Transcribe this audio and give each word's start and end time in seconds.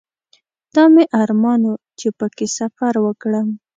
دا 0.75 0.83
مې 0.93 1.03
ارمان 1.21 1.61
و 1.69 1.73
چې 1.99 2.07
په 2.17 2.25
کې 2.35 2.45
سفر 2.57 2.93
وکړم. 3.05 3.47